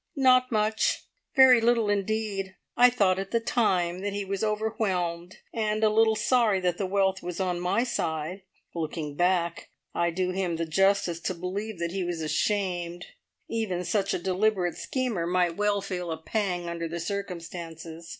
[0.15, 1.05] "Not much.
[1.35, 2.55] Very little indeed.
[2.75, 6.87] I thought at the time that he was overwhelmed, and a little sorry that the
[6.87, 8.41] wealth was on my side.
[8.73, 13.05] Looking back, I do him the justice to believe that he was ashamed!
[13.47, 18.09] Even such a deliberate schemer might well feel a pang under the circumstances.